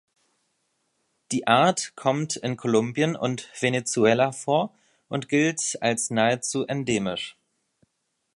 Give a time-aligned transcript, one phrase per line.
[1.31, 4.73] Die Art kommt in Kolumbien und Venezuela vor
[5.09, 7.37] und gilt als nahezu endemisch.